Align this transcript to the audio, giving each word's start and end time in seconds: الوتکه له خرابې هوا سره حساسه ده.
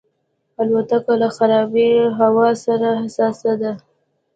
الوتکه 0.61 1.13
له 1.21 1.29
خرابې 1.35 1.91
هوا 2.19 2.49
سره 2.65 2.89
حساسه 3.01 3.51
ده. 3.61 3.73